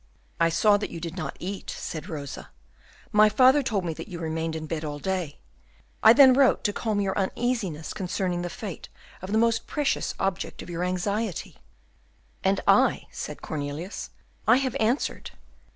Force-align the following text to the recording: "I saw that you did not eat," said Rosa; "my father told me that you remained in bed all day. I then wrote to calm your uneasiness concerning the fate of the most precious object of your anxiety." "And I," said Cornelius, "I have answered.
"I 0.39 0.49
saw 0.49 0.77
that 0.77 0.89
you 0.89 0.99
did 0.99 1.15
not 1.15 1.37
eat," 1.39 1.69
said 1.69 2.09
Rosa; 2.09 2.49
"my 3.11 3.29
father 3.29 3.61
told 3.61 3.85
me 3.85 3.93
that 3.93 4.07
you 4.07 4.17
remained 4.17 4.55
in 4.55 4.65
bed 4.65 4.83
all 4.83 4.97
day. 4.97 5.37
I 6.01 6.11
then 6.11 6.33
wrote 6.33 6.63
to 6.63 6.73
calm 6.73 7.01
your 7.01 7.15
uneasiness 7.15 7.93
concerning 7.93 8.41
the 8.41 8.49
fate 8.49 8.89
of 9.21 9.31
the 9.31 9.37
most 9.37 9.67
precious 9.67 10.15
object 10.19 10.63
of 10.63 10.71
your 10.71 10.83
anxiety." 10.83 11.57
"And 12.43 12.61
I," 12.67 13.05
said 13.11 13.43
Cornelius, 13.43 14.09
"I 14.47 14.55
have 14.57 14.75
answered. 14.79 15.29